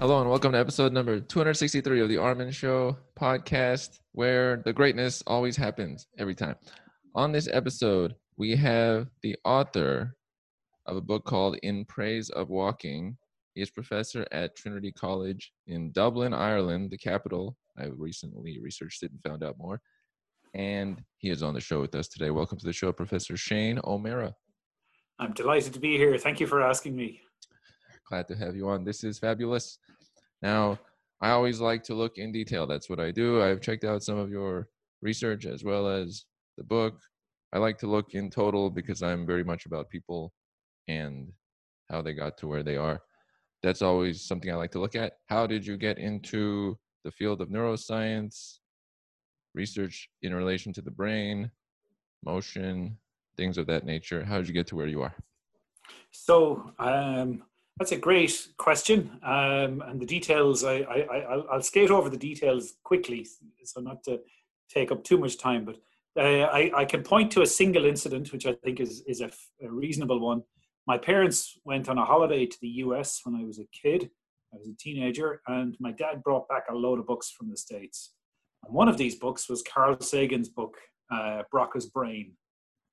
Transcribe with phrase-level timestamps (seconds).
[0.00, 5.22] Hello and welcome to episode number 263 of the Armen Show podcast, where the greatness
[5.26, 6.54] always happens every time.
[7.14, 10.16] On this episode, we have the author
[10.86, 13.18] of a book called In Praise of Walking.
[13.52, 17.58] He is professor at Trinity College in Dublin, Ireland, the capital.
[17.78, 19.82] I recently researched it and found out more.
[20.54, 22.30] And he is on the show with us today.
[22.30, 24.34] Welcome to the show, Professor Shane O'Mara.
[25.18, 26.16] I'm delighted to be here.
[26.16, 27.20] Thank you for asking me.
[28.10, 28.84] Glad to have you on.
[28.84, 29.78] This is fabulous.
[30.42, 30.80] Now,
[31.20, 32.66] I always like to look in detail.
[32.66, 33.40] That's what I do.
[33.40, 34.68] I've checked out some of your
[35.00, 36.24] research as well as
[36.58, 36.98] the book.
[37.52, 40.32] I like to look in total because I'm very much about people
[40.88, 41.28] and
[41.88, 43.00] how they got to where they are.
[43.62, 45.12] That's always something I like to look at.
[45.28, 48.58] How did you get into the field of neuroscience,
[49.54, 51.48] research in relation to the brain,
[52.24, 52.98] motion,
[53.36, 54.24] things of that nature?
[54.24, 55.14] How did you get to where you are?
[56.10, 57.42] So, um,
[57.80, 60.64] that's a great question, um, and the details.
[60.64, 63.26] I, I, will skate over the details quickly,
[63.64, 64.20] so not to
[64.68, 65.64] take up too much time.
[65.64, 65.76] But
[66.22, 69.30] uh, I, I, can point to a single incident, which I think is is a,
[69.62, 70.42] reasonable one.
[70.86, 73.22] My parents went on a holiday to the U.S.
[73.24, 74.10] when I was a kid.
[74.52, 77.56] I was a teenager, and my dad brought back a load of books from the
[77.56, 78.12] states.
[78.62, 80.76] And one of these books was Carl Sagan's book,
[81.10, 81.44] uh,
[81.94, 82.32] Brain,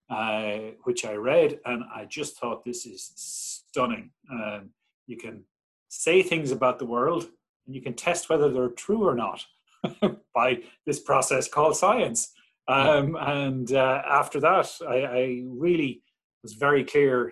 [0.09, 4.11] uh, which I read, and I just thought this is stunning.
[4.31, 4.69] Um,
[5.07, 5.43] you can
[5.89, 7.27] say things about the world,
[7.65, 9.43] and you can test whether they're true or not
[10.35, 12.33] by this process called science.
[12.67, 16.01] Um, and uh, after that, I, I, really
[16.43, 17.31] was very clear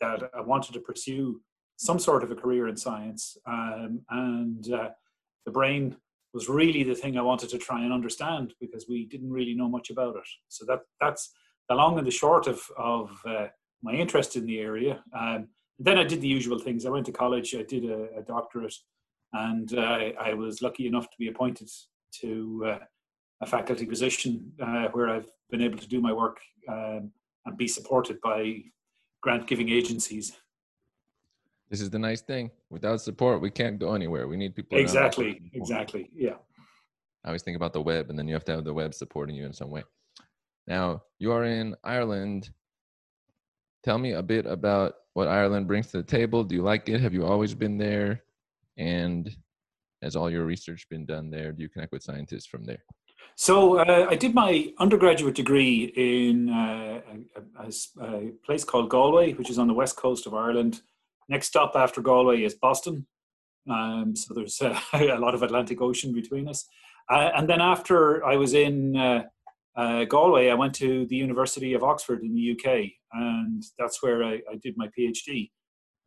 [0.00, 1.40] that I wanted to pursue
[1.76, 4.90] some sort of a career in science, um, and uh,
[5.46, 5.96] the brain
[6.32, 9.68] was really the thing I wanted to try and understand because we didn't really know
[9.68, 10.28] much about it.
[10.48, 11.32] So that that's
[11.68, 13.46] the long and the short of of uh,
[13.82, 15.02] my interest in the area.
[15.18, 16.84] Um, then I did the usual things.
[16.84, 17.54] I went to college.
[17.54, 18.74] I did a, a doctorate,
[19.32, 21.70] and uh, I was lucky enough to be appointed
[22.20, 22.78] to uh,
[23.40, 26.38] a faculty position uh, where I've been able to do my work
[26.68, 27.12] um,
[27.46, 28.62] and be supported by
[29.20, 30.36] grant giving agencies.
[31.70, 32.50] This is the nice thing.
[32.70, 34.26] Without support, we can't go anywhere.
[34.26, 34.78] We need people.
[34.78, 35.50] Exactly.
[35.52, 36.10] Exactly.
[36.14, 36.36] Yeah.
[37.24, 39.36] I always think about the web, and then you have to have the web supporting
[39.36, 39.84] you in some way.
[40.66, 42.50] Now, you are in Ireland.
[43.82, 46.44] Tell me a bit about what Ireland brings to the table.
[46.44, 47.00] Do you like it?
[47.00, 48.22] Have you always been there?
[48.76, 49.28] And
[50.00, 51.50] has all your research been done there?
[51.50, 52.84] Do you connect with scientists from there?
[53.34, 57.00] So uh, I did my undergraduate degree in uh,
[57.58, 57.68] a,
[58.00, 60.82] a, place called Galway, which is on the west coast of Ireland.
[61.28, 63.04] Next stop after Galway is Boston.
[63.68, 66.64] Um, so there's uh, a lot of Atlantic Ocean between us.
[67.10, 68.94] Uh, and then after I was in
[69.76, 74.24] uh, Galway, I went to the University of Oxford in the UK, and that's where
[74.24, 75.50] I, I did my PhD,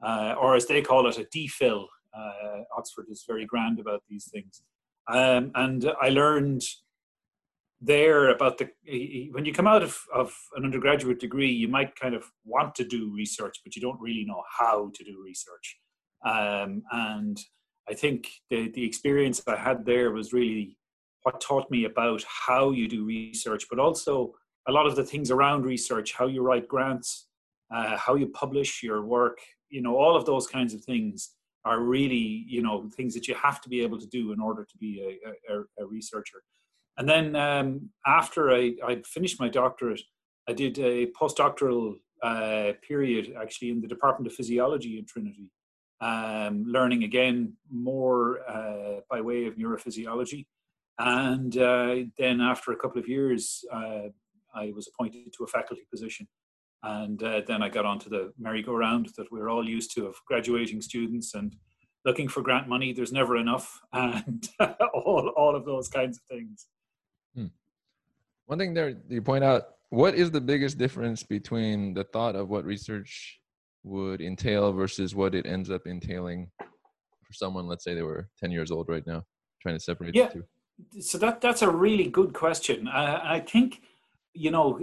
[0.05, 1.85] uh, or as they call it, a DPhil.
[2.13, 4.61] Uh, Oxford is very grand about these things,
[5.07, 6.61] um, and I learned
[7.79, 8.69] there about the
[9.31, 12.83] when you come out of, of an undergraduate degree, you might kind of want to
[12.83, 15.77] do research, but you don't really know how to do research,
[16.25, 17.39] um, and
[17.89, 20.77] I think the the experience I had there was really
[21.23, 24.33] what taught me about how you do research, but also
[24.67, 27.27] a lot of the things around research, how you write grants,
[27.73, 29.39] uh, how you publish your work,
[29.69, 31.31] you know, all of those kinds of things
[31.63, 34.65] are really, you know, things that you have to be able to do in order
[34.65, 36.41] to be a, a, a researcher.
[36.97, 40.01] And then um, after I, I finished my doctorate,
[40.47, 45.49] I did a postdoctoral uh, period actually in the Department of Physiology in Trinity,
[46.01, 50.45] um, learning again more uh, by way of neurophysiology.
[51.03, 54.09] And uh, then after a couple of years, uh,
[54.53, 56.27] I was appointed to a faculty position.
[56.83, 60.81] And uh, then I got onto the merry-go-round that we're all used to of graduating
[60.81, 61.55] students and
[62.05, 62.93] looking for grant money.
[62.93, 64.47] There's never enough, and
[64.93, 66.67] all, all of those kinds of things.
[67.35, 67.47] Hmm.
[68.45, 72.49] One thing there you point out what is the biggest difference between the thought of
[72.49, 73.39] what research
[73.83, 78.51] would entail versus what it ends up entailing for someone, let's say they were 10
[78.51, 79.23] years old right now,
[79.61, 80.27] trying to separate yeah.
[80.27, 80.43] the two?
[80.99, 82.87] So that that's a really good question.
[82.87, 83.81] Uh, I think
[84.33, 84.79] you know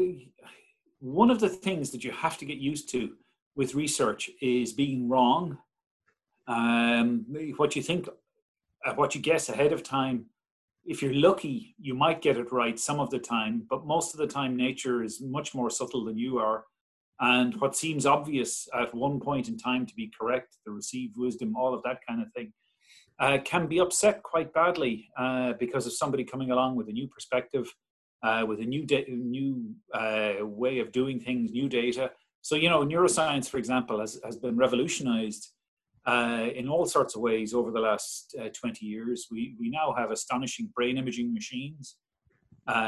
[1.00, 3.14] one of the things that you have to get used to
[3.56, 5.58] with research is being wrong.
[6.46, 8.08] Um, what you think,
[8.86, 10.26] uh, what you guess ahead of time.
[10.84, 14.20] If you're lucky, you might get it right some of the time, but most of
[14.20, 16.64] the time, nature is much more subtle than you are.
[17.20, 21.56] And what seems obvious at one point in time to be correct, the received wisdom,
[21.56, 22.52] all of that kind of thing,
[23.20, 27.08] uh, can be upset quite badly uh, because of somebody coming along with a new
[27.08, 27.72] perspective,
[28.22, 32.10] uh, with a new new uh, way of doing things, new data.
[32.42, 35.52] So you know, neuroscience, for example, has has been revolutionized
[36.06, 39.26] uh, in all sorts of ways over the last uh, 20 years.
[39.30, 41.96] We, we now have astonishing brain imaging machines,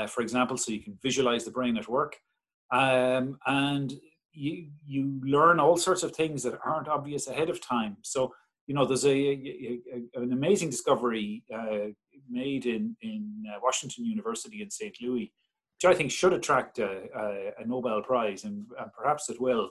[0.09, 2.17] for example, so you can visualize the brain at work.
[2.73, 3.93] Um, and
[4.32, 7.97] you, you learn all sorts of things that aren't obvious ahead of time.
[8.03, 8.32] So,
[8.70, 9.81] you know, there's a, a,
[10.17, 11.88] a an amazing discovery uh,
[12.28, 14.96] made in, in uh, Washington University in St.
[15.02, 15.32] Louis,
[15.75, 16.90] which I think should attract a,
[17.58, 19.70] a Nobel Prize, and, and perhaps it will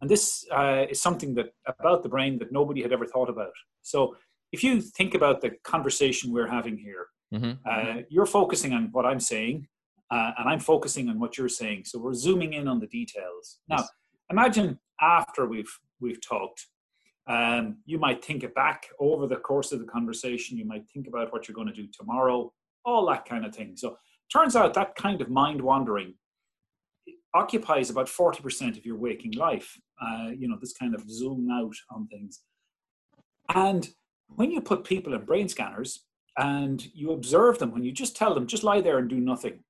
[0.00, 3.52] and this uh, is something that about the brain that nobody had ever thought about.
[3.82, 4.16] So
[4.52, 7.52] if you think about the conversation we're having here, mm-hmm.
[7.68, 9.66] uh, you're focusing on what I'm saying,
[10.10, 11.84] uh, and I'm focusing on what you're saying.
[11.86, 13.58] So we're zooming in on the details.
[13.68, 13.84] Now,
[14.30, 16.66] imagine after we've we've talked,
[17.28, 20.58] um, you might think it back over the course of the conversation.
[20.58, 22.52] You might think about what you're going to do tomorrow,
[22.84, 23.76] all that kind of thing.
[23.76, 23.98] So
[24.32, 26.14] turns out that kind of mind wandering
[27.34, 29.76] occupies about 40% of your waking life.
[30.00, 32.42] Uh, you know, this kind of zoom out on things.
[33.54, 33.88] And
[34.28, 36.04] when you put people in brain scanners
[36.38, 39.64] and you observe them, when you just tell them, just lie there and do nothing,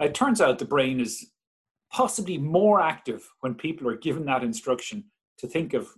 [0.00, 1.32] it turns out the brain is
[1.92, 5.04] possibly more active when people are given that instruction
[5.38, 5.88] to think of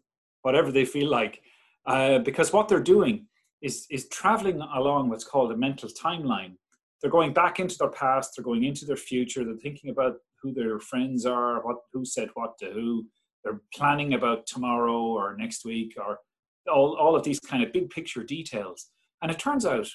[0.45, 1.43] whatever they feel like.
[1.87, 3.27] Uh, because what they're doing
[3.63, 6.53] is, is traveling along what's called a mental timeline.
[7.01, 10.53] They're going back into their past, they're going into their future, they're thinking about who
[10.53, 13.07] their friends are, what who said what to who.
[13.43, 16.19] They're planning about tomorrow or next week or
[16.73, 18.91] all, all of these kind of big picture details.
[19.23, 19.89] And it turns out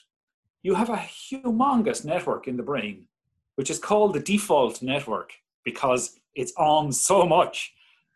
[0.63, 3.07] you have a humongous network in the brain,
[3.56, 5.31] which is called the default network
[5.63, 7.74] because it's on so much.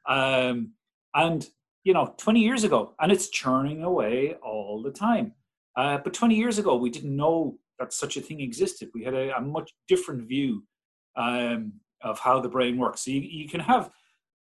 [0.07, 0.74] Um,
[1.15, 1.47] and,
[1.83, 5.33] you know, 20 years ago, and it's churning away all the time.
[5.75, 8.89] Uh, but 20 years ago, we didn't know that such a thing existed.
[8.94, 10.63] We had a, a much different view
[11.15, 13.06] um, of how the brain works.
[13.06, 13.89] So you, you can have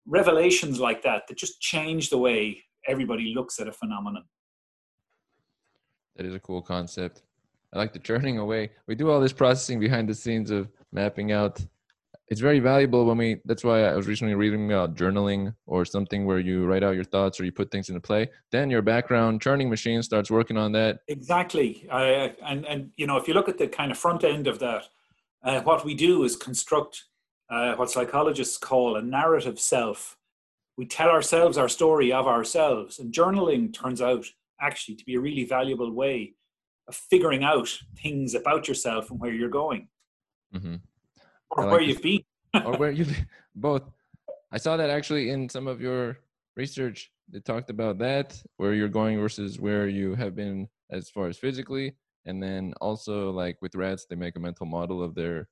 [0.05, 4.23] revelations like that that just change the way everybody looks at a phenomenon.
[6.15, 7.23] That is a cool concept.
[7.73, 8.71] I like the churning away.
[8.87, 11.65] We do all this processing behind the scenes of mapping out.
[12.29, 13.41] It's very valuable when we.
[13.45, 17.03] That's why I was recently reading about journaling or something where you write out your
[17.03, 18.29] thoughts or you put things into play.
[18.51, 20.99] Then your background churning machine starts working on that.
[21.09, 24.47] Exactly, uh, and and you know if you look at the kind of front end
[24.47, 24.85] of that,
[25.43, 27.03] uh, what we do is construct
[27.49, 30.17] uh, what psychologists call a narrative self.
[30.77, 34.25] We tell ourselves our story of ourselves, and journaling turns out
[34.61, 36.33] actually to be a really valuable way
[36.87, 37.69] of figuring out
[38.01, 39.87] things about yourself and where you're going,
[40.55, 40.75] mm-hmm.
[41.57, 42.23] Or like where you've been,
[42.65, 43.15] or where you've
[43.55, 43.83] both.
[44.51, 46.19] I saw that actually in some of your
[46.55, 47.11] research.
[47.31, 51.37] They talked about that, where you're going versus where you have been as far as
[51.37, 51.93] physically,
[52.25, 55.47] and then also like with rats, they make a mental model of their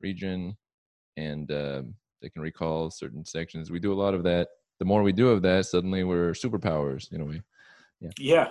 [0.00, 0.56] region
[1.16, 3.70] and um, they can recall certain sections.
[3.70, 4.48] We do a lot of that.
[4.78, 7.42] The more we do of that, suddenly we're superpowers in a way.
[8.00, 8.10] Yeah.
[8.18, 8.50] Yeah.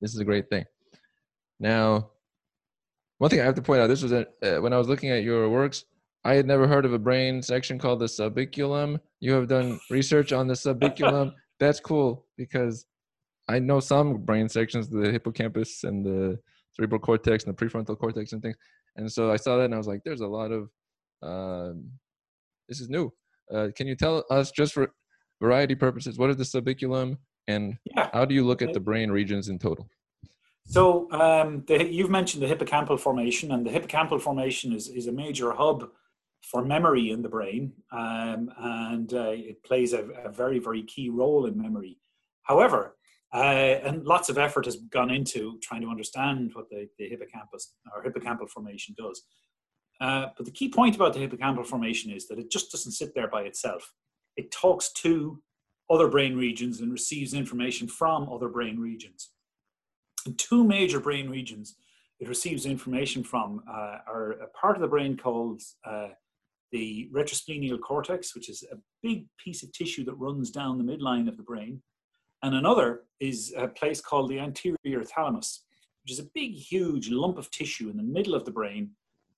[0.00, 0.64] This is a great thing.
[1.58, 2.10] Now,
[3.18, 5.10] one thing I have to point out: this was a, uh, when I was looking
[5.10, 5.84] at your works.
[6.24, 9.00] I had never heard of a brain section called the subiculum.
[9.20, 11.32] You have done research on the subiculum.
[11.60, 12.86] That's cool because
[13.48, 16.38] I know some brain sections, the hippocampus and the
[16.74, 18.56] cerebral cortex and the prefrontal cortex and things.
[18.96, 20.70] And so I saw that and I was like, there's a lot of
[21.22, 21.90] um,
[22.68, 23.12] this is new.
[23.52, 24.92] Uh, can you tell us, just for
[25.40, 27.16] variety purposes, what is the subiculum
[27.48, 28.08] and yeah.
[28.12, 29.88] how do you look at the brain regions in total?
[30.66, 35.12] So um, the, you've mentioned the hippocampal formation, and the hippocampal formation is, is a
[35.12, 35.90] major hub
[36.42, 41.08] for memory in the brain, um, and uh, it plays a, a, very, very key
[41.08, 41.98] role in memory.
[42.42, 42.96] However,
[43.32, 43.38] uh,
[43.84, 48.04] and lots of effort has gone into trying to understand what the, the hippocampus or
[48.04, 49.22] hippocampal formation does.
[50.00, 53.14] Uh, but the key point about the hippocampal formation is that it just doesn't sit
[53.14, 53.92] there by itself.
[54.36, 55.40] It talks to
[55.88, 59.30] other brain regions and receives information from other brain regions.
[60.26, 61.76] And two major brain regions
[62.22, 66.10] it receives information from uh, are a part of the brain called uh,
[66.72, 71.28] the retrosplenial cortex, which is a big piece of tissue that runs down the midline
[71.28, 71.82] of the brain.
[72.42, 75.64] And another is a place called the anterior thalamus,
[76.02, 78.90] which is a big, huge lump of tissue in the middle of the brain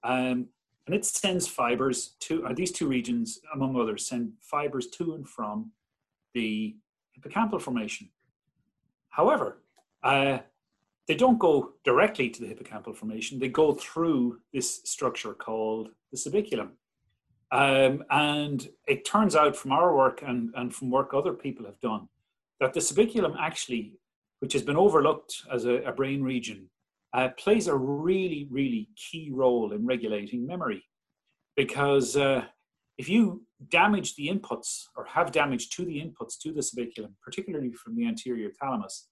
[0.05, 0.49] um,
[0.87, 5.27] and it sends fibers to, uh, these two regions, among others, send fibers to and
[5.27, 5.73] from
[6.35, 6.77] the
[7.19, 8.11] hippocampal formation.
[9.09, 9.63] However,
[10.03, 10.39] uh,
[11.09, 16.19] they don't go directly to the hippocampal formation, they go through this structure called the
[16.19, 16.71] subiculum.
[17.55, 21.81] Um, and it turns out from our work and, and from work other people have
[21.81, 22.09] done
[22.59, 23.95] that the subiculum actually,
[24.41, 26.69] which has been overlooked as a, a brain region,
[27.13, 30.83] uh, plays a really, really key role in regulating memory.
[31.57, 32.45] Because uh,
[32.99, 37.71] if you damage the inputs or have damage to the inputs to the subiculum, particularly
[37.71, 39.07] from the anterior thalamus,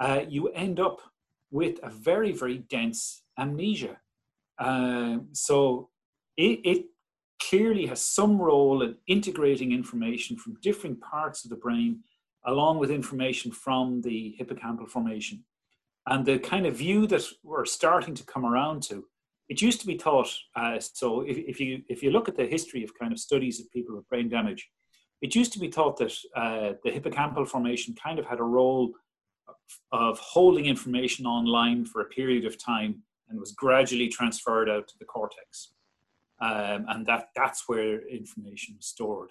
[0.00, 1.02] uh, you end up
[1.50, 3.98] with a very, very dense amnesia.
[4.58, 5.90] Uh, so
[6.38, 6.86] it, it
[7.48, 12.00] clearly has some role in integrating information from different parts of the brain
[12.44, 15.44] along with information from the hippocampal formation.
[16.06, 19.04] And the kind of view that we're starting to come around to,
[19.48, 22.46] it used to be thought, uh, so if, if, you, if you look at the
[22.46, 24.68] history of kind of studies of people with brain damage,
[25.20, 28.92] it used to be thought that uh, the hippocampal formation kind of had a role
[29.46, 29.54] of,
[29.92, 34.94] of holding information online for a period of time and was gradually transferred out to
[34.98, 35.72] the cortex.
[36.42, 39.30] Um, and that, that's where information was stored.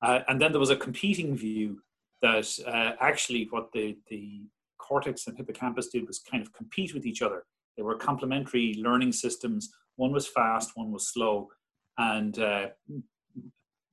[0.00, 1.82] Uh, and then there was a competing view
[2.22, 4.46] that uh, actually what the, the
[4.78, 7.44] cortex and hippocampus did was kind of compete with each other.
[7.76, 9.68] They were complementary learning systems.
[9.96, 11.48] One was fast, one was slow.
[11.98, 12.68] And uh,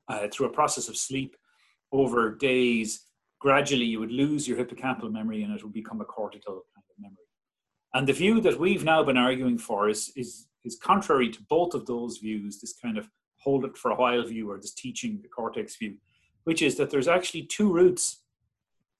[0.07, 1.35] uh, through a process of sleep
[1.91, 3.01] over days,
[3.41, 7.01] gradually you would lose your hippocampal memory and it would become a cortical kind of
[7.01, 7.17] memory.
[7.93, 11.74] And the view that we've now been arguing for is, is, is contrary to both
[11.74, 13.07] of those views, this kind of
[13.38, 15.95] hold it for a while view or this teaching the cortex view
[16.45, 18.22] which is that there's actually two routes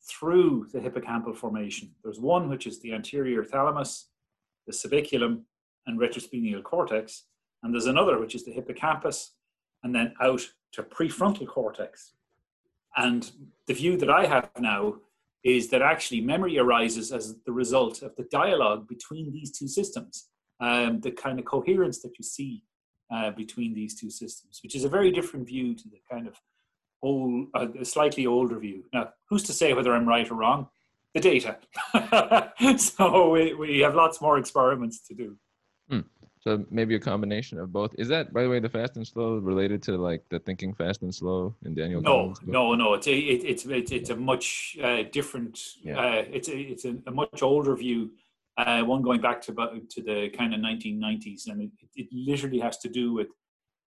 [0.03, 1.91] through the hippocampal formation.
[2.03, 4.10] There's one which is the anterior thalamus,
[4.67, 5.43] the subiculum,
[5.88, 7.24] and retrosplenial cortex,
[7.63, 9.34] and there's another which is the hippocampus,
[9.84, 10.41] and then out
[10.74, 12.13] to prefrontal cortex.
[12.98, 13.31] And
[13.67, 14.95] the view that I have now
[15.43, 20.29] is that actually memory arises as the result of the dialogue between these two systems,
[20.59, 22.63] um, the kind of coherence that you see
[23.12, 26.35] uh, between these two systems, which is a very different view to the kind of
[27.01, 28.83] old, uh, a slightly older view.
[28.93, 30.67] Now, who's to say whether I'm right or wrong?
[31.13, 31.57] The data.
[32.77, 35.38] so we, we have lots more experiments to do.
[35.89, 36.01] Hmm.
[36.41, 37.95] So maybe a combination of both.
[37.97, 41.01] Is that, by the way, the fast and slow related to like the thinking fast
[41.01, 42.01] and slow in Daniel?
[42.01, 42.93] No, no, no.
[42.93, 45.59] It's a, it, it's it's it's a much uh, different.
[45.81, 46.00] Yeah.
[46.00, 48.12] Uh, it's a, it's a, a, much older view.
[48.57, 52.59] Uh, one going back to about to the kind of 1990s, and it, it literally
[52.59, 53.27] has to do with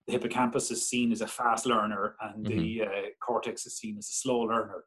[0.06, 2.58] the hippocampus is seen as a fast learner and mm-hmm.
[2.58, 2.88] the uh,
[3.20, 4.84] cortex is seen as a slow learner.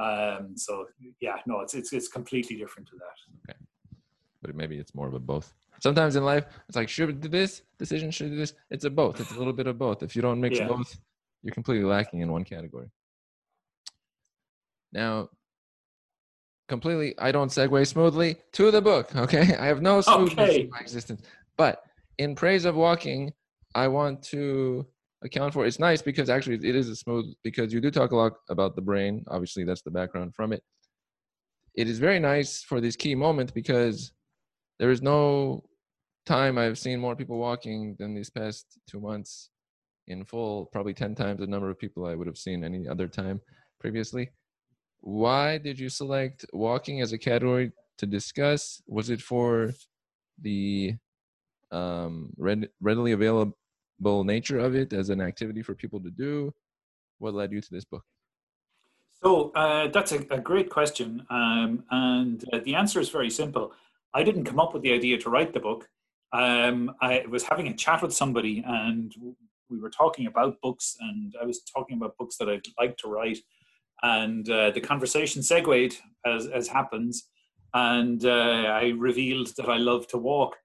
[0.00, 0.86] Um, so
[1.20, 3.50] yeah, no, it's, it's, it's completely different to that.
[3.50, 3.58] Okay.
[4.40, 5.52] But maybe it's more of a both.
[5.82, 8.10] Sometimes in life, it's like, should we do this decision?
[8.10, 8.54] Should we do this?
[8.70, 9.20] It's a both.
[9.20, 10.02] It's a little bit of both.
[10.02, 10.68] If you don't mix yeah.
[10.68, 10.96] both,
[11.42, 12.90] you're completely lacking in one category.
[14.92, 15.30] Now,
[16.70, 19.14] completely, I don't segue smoothly to the book.
[19.14, 19.54] Okay.
[19.56, 20.60] I have no smoothness okay.
[20.62, 21.20] in my existence.
[21.58, 21.82] But
[22.16, 23.32] in praise of walking,
[23.74, 24.86] I want to
[25.22, 25.66] account for.
[25.66, 28.76] It's nice because actually it is a smooth because you do talk a lot about
[28.76, 29.24] the brain.
[29.28, 30.62] Obviously, that's the background from it.
[31.74, 34.12] It is very nice for this key moment because
[34.78, 35.64] there is no
[36.24, 39.50] time I've seen more people walking than these past two months
[40.06, 43.08] in full, probably 10 times the number of people I would have seen any other
[43.08, 43.40] time
[43.78, 44.30] previously.
[45.00, 48.82] Why did you select walking as a category to discuss?
[48.86, 49.72] Was it for
[50.40, 50.96] the
[51.70, 53.54] um, readily available
[54.24, 56.52] nature of it as an activity for people to do?
[57.18, 58.04] What led you to this book?
[59.22, 63.72] So uh, that's a, a, great question, um, and uh, the answer is very simple.
[64.14, 65.90] I didn't come up with the idea to write the book.
[66.32, 69.14] Um, I was having a chat with somebody, and
[69.68, 73.08] we were talking about books, and I was talking about books that I'd like to
[73.08, 73.38] write,
[74.02, 77.28] and uh, the conversation segued as, as happens,
[77.74, 80.56] and uh, I revealed that I love to walk.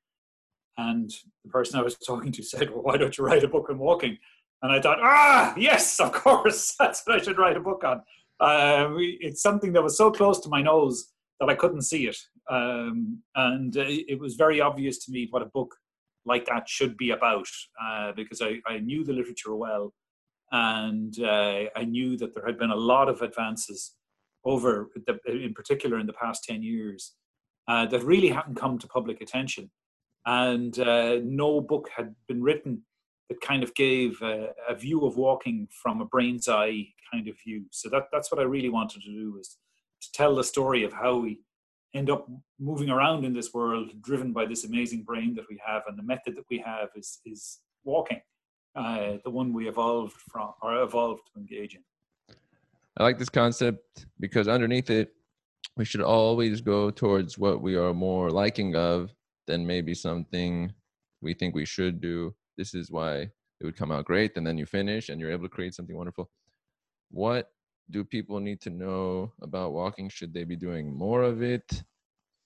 [0.78, 1.10] And
[1.44, 3.78] the person I was talking to said, Well, why don't you write a book on
[3.78, 4.18] walking?
[4.62, 8.02] And I thought, Ah, yes, of course, that's what I should write a book on.
[8.40, 12.18] Uh, it's something that was so close to my nose that I couldn't see it.
[12.50, 15.76] Um, and it was very obvious to me what a book
[16.26, 17.48] like that should be about
[17.82, 19.94] uh, because I, I, knew the literature well
[20.52, 23.96] and uh, I knew that there had been a lot of advances
[24.44, 27.14] over, the, in particular in the past 10 years,
[27.68, 29.72] uh, that really hadn't come to public attention
[30.26, 32.82] and uh, no book had been written
[33.30, 37.36] that kind of gave a, a, view of walking from a brain's eye kind of
[37.44, 37.66] view.
[37.72, 39.58] So that, that's what I really wanted to do was
[40.02, 41.40] to tell the story of how we
[41.94, 42.28] end up
[42.60, 46.04] moving around in this world, driven by this amazing brain that we have, and the
[46.04, 48.22] method that we have is is walking,
[48.76, 51.82] uh, the one we evolved from or evolved to engage in.
[52.98, 55.14] I like this concept because underneath it,
[55.78, 59.14] we should always go towards what we are more liking of
[59.48, 60.74] than maybe something
[61.22, 62.34] we think we should do.
[62.58, 63.30] This is why
[63.60, 64.38] it would come out great.
[64.38, 66.30] And then you finish and you're able to create something wonderful.
[67.12, 67.52] What
[67.92, 70.10] do people need to know about walking?
[70.10, 71.84] Should they be doing more of it?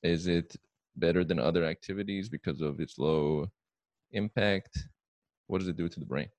[0.03, 0.55] Is it
[0.95, 3.47] better than other activities because of its low
[4.11, 4.87] impact?
[5.49, 6.29] What does it do to the brain?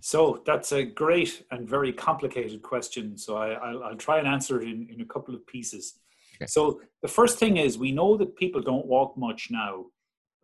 [0.00, 3.18] So that's a great and very complicated question.
[3.18, 5.98] So I, will try and answer it in, in a couple of pieces.
[6.36, 6.46] Okay.
[6.46, 9.86] So the first thing is we know that people don't walk much now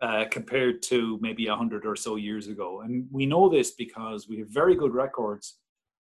[0.01, 2.83] uh, compared to maybe 100 or so years ago.
[2.83, 5.59] And we know this because we have very good records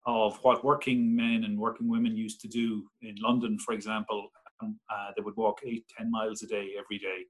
[0.05, 4.29] of what working men and working women used to do in London, for example.
[4.61, 7.25] Um, uh, they would walk eight, 10 miles a day every day.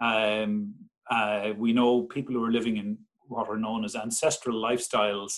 [0.00, 0.74] Um,
[1.10, 5.32] uh, we know people who are living in what are known as ancestral lifestyles,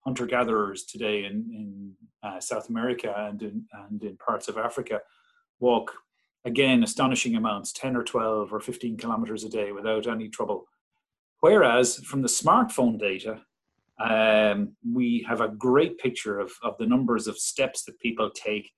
[0.00, 5.00] hunter gatherers today in, in uh, South America and in, and in parts of Africa,
[5.60, 5.92] walk
[6.44, 10.66] again astonishing amounts 10 or 12 or 15 kilometers a day without any trouble.
[11.40, 13.42] Whereas from the smartphone data,
[13.98, 18.70] um, we have a great picture of, of the numbers of steps that people take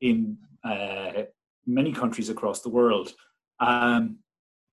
[0.00, 1.24] in uh,
[1.66, 3.12] many countries across the world.
[3.58, 4.18] Um,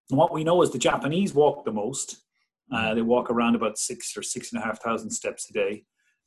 [0.10, 2.18] what we know is the Japanese walk the most.
[2.74, 5.84] Uh, they walk around about six or six and a half thousand steps a day.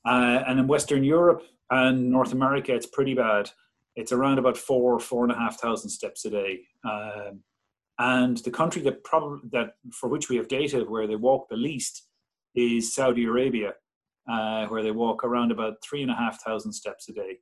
[0.07, 3.51] Uh, and in Western Europe and North America, it's pretty bad.
[3.97, 6.61] It's around about four, four and a half thousand steps a day.
[6.85, 7.43] Um,
[7.99, 11.57] and the country that probably that for which we have data where they walk the
[11.57, 12.07] least
[12.55, 13.75] is Saudi Arabia,
[14.31, 17.39] uh, where they walk around about three and a half thousand steps a day.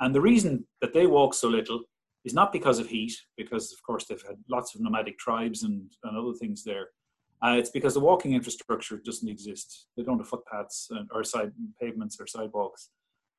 [0.00, 1.82] And the reason that they walk so little
[2.24, 5.90] is not because of heat, because of course they've had lots of nomadic tribes and,
[6.04, 6.88] and other things there.
[7.44, 9.86] Uh, it's because the walking infrastructure doesn't exist.
[9.96, 12.90] They don't have footpaths or side pavements or sidewalks.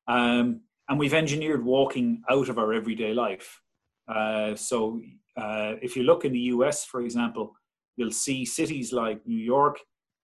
[0.08, 3.60] Um, and we've engineered walking out of our everyday life.
[4.08, 5.00] Uh, so
[5.36, 7.52] uh, if you look in the US, for example,
[7.96, 9.78] you'll see cities like New York,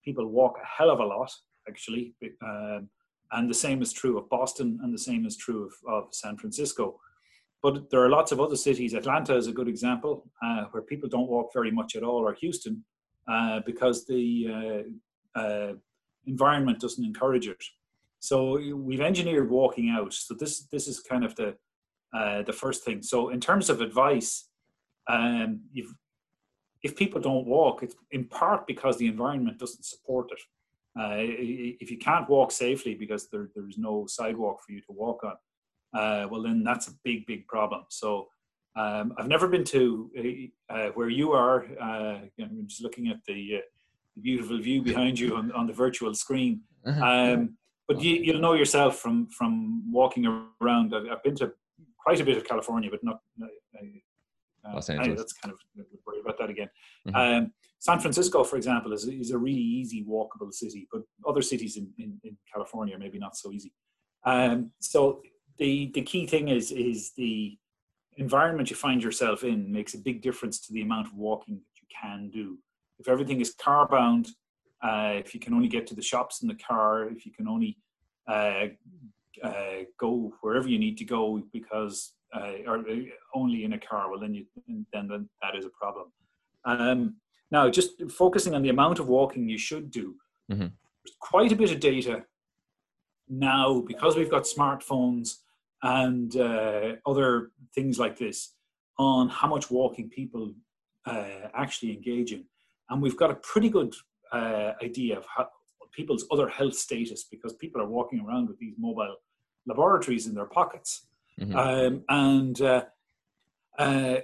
[0.03, 1.31] people walk a hell of a lot,
[1.67, 2.13] actually.
[2.43, 2.89] Um,
[3.31, 6.37] and the same is true of Boston, and the same is true of, of San
[6.37, 6.99] Francisco.
[7.63, 8.93] But there are lots of other cities.
[8.93, 12.33] Atlanta is a good example uh, where people don't walk very much at all, or
[12.33, 12.83] Houston,
[13.27, 14.85] uh, because the
[15.35, 15.73] uh, uh,
[16.25, 17.63] environment doesn't encourage it.
[18.19, 20.13] So we've engineered walking out.
[20.13, 21.55] So this this is kind of the
[22.13, 23.01] uh, the first thing.
[23.01, 24.49] So in terms of advice,
[25.07, 25.61] um,
[26.83, 30.39] if people don't walk, it's in part because the environment doesn't support it.
[31.79, 36.29] If you can't walk safely because there, there's no sidewalk for you to walk on,
[36.29, 37.85] well then that's a big big problem.
[37.89, 38.27] So
[38.75, 40.09] um, I've never been to
[40.69, 41.65] uh, where you are.
[41.79, 43.61] Uh, I'm just looking at the, uh,
[44.15, 46.61] the, beautiful view behind you on, on the virtual screen.
[46.85, 47.57] Um,
[47.87, 50.25] but you, will know yourself from from walking
[50.61, 50.95] around.
[50.95, 51.51] I've, I've, been to
[51.99, 53.19] quite a bit of California, but not.
[53.41, 55.05] Uh, Los Angeles.
[55.05, 55.59] Anyway, that's kind of
[56.05, 56.69] worry about that again.
[57.07, 57.15] Mm-hmm.
[57.15, 61.77] Um, San Francisco, for example, is, is a really easy walkable city, but other cities
[61.77, 63.73] in, in, in California are maybe not so easy.
[64.23, 65.21] Um, so
[65.57, 67.57] the the key thing is is the
[68.21, 71.75] environment you find yourself in makes a big difference to the amount of walking that
[71.81, 72.57] you can do.
[72.99, 74.29] If everything is car bound,
[74.83, 77.47] uh, if you can only get to the shops in the car, if you can
[77.47, 77.77] only
[78.27, 78.67] uh,
[79.43, 82.95] uh, go wherever you need to go because uh, or uh,
[83.33, 86.07] only in a car, well then you then, then that is a problem.
[86.65, 87.15] Um,
[87.49, 90.15] now, just focusing on the amount of walking you should do,
[90.51, 90.61] mm-hmm.
[90.61, 92.23] there's quite a bit of data
[93.27, 95.37] now because we've got smartphones
[95.83, 98.53] and uh, other things like this
[98.97, 100.53] on how much walking people
[101.53, 102.45] actually engage in,
[102.89, 103.93] and we've got a pretty good
[104.31, 105.47] uh, idea of how,
[105.91, 109.15] people's other health status because people are walking around with these mobile
[109.65, 111.07] laboratories in their pockets.
[111.39, 111.55] Mm-hmm.
[111.55, 112.83] Um, and uh,
[113.77, 114.17] uh,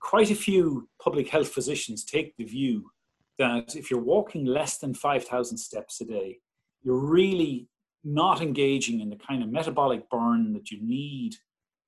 [0.00, 2.90] quite a few public health physicians take the view
[3.38, 6.38] that if you're walking less than 5,000 steps a day,
[6.82, 7.68] you're really
[8.04, 11.34] not engaging in the kind of metabolic burn that you need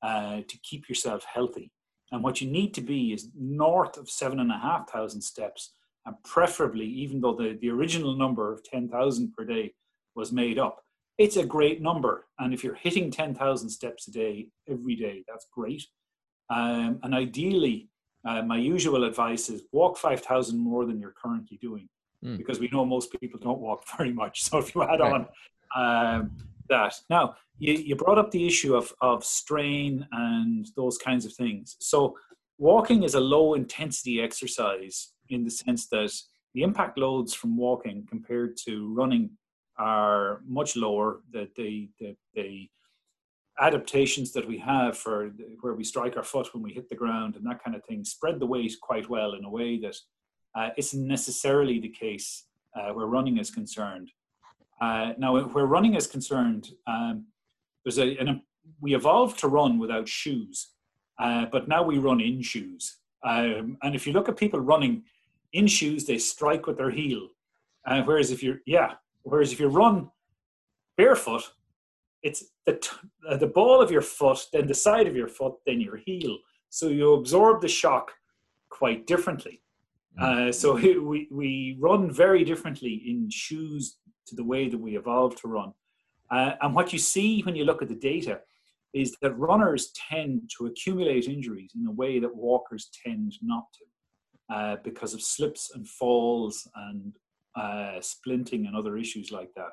[0.03, 1.71] uh, to keep yourself healthy.
[2.13, 5.73] And what you need to be is north of seven and a half thousand steps
[6.07, 9.75] and preferably, even though the, the original number of 10,000 per day
[10.15, 10.81] was made up,
[11.19, 12.27] it's a great number.
[12.39, 15.85] And if you're hitting 10,000 steps a day every day, that's great.
[16.49, 17.89] Um, and ideally,
[18.25, 21.89] uh, my usual advice is walk 5,000 more than you're currently doing
[22.25, 22.39] mm.
[22.39, 24.45] because we know most people don't walk very much.
[24.45, 25.27] So if you add on
[25.77, 26.33] um,
[26.69, 26.95] that.
[27.09, 31.77] Now, you, you brought up the issue of, of strain and those kinds of things.
[31.81, 32.17] So
[32.59, 36.13] walking is a low intensity exercise in the sense that
[36.55, 39.31] the impact loads from walking compared to running
[39.79, 41.21] are much lower.
[41.33, 42.69] That the, the, the
[43.61, 47.37] adaptations that we have for where we strike our foot when we hit the ground
[47.37, 49.97] and that kind of thing spread the weight quite well in a way that
[50.55, 54.11] uh, isn't necessarily the case uh, where running is concerned.
[54.81, 57.27] Uh, now, where running is concerned, um,
[57.85, 58.43] there's a, an,
[58.81, 60.73] we evolved to run without shoes,
[61.19, 62.99] uh, but now we run in shoes.
[63.25, 65.03] Um, and if you look at people running
[65.53, 67.29] in shoes, they strike with their heel.
[67.87, 70.11] Uh, whereas if you yeah, whereas if you run
[70.97, 71.43] barefoot,
[72.23, 72.91] it's the, t-
[73.29, 76.39] uh, the ball of your foot, then the side of your foot, then your heel.
[76.71, 78.11] So you absorb the shock
[78.69, 79.63] quite differently.
[80.21, 85.39] Uh, so we, we run very differently in shoes to the way that we evolved
[85.39, 85.73] to run.
[86.31, 88.41] Uh, and what you see when you look at the data
[88.93, 94.55] is that runners tend to accumulate injuries in a way that walkers tend not to
[94.55, 97.17] uh, because of slips and falls and
[97.57, 99.73] uh, splinting and other issues like that.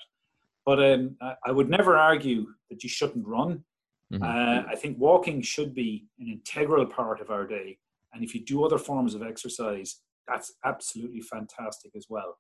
[0.66, 3.64] But um, I would never argue that you shouldn't run.
[4.12, 4.24] Mm-hmm.
[4.24, 7.78] Uh, I think walking should be an integral part of our day.
[8.14, 12.38] And if you do other forms of exercise, that's absolutely fantastic as well.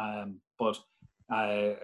[0.00, 0.78] Um, but
[1.32, 1.74] uh,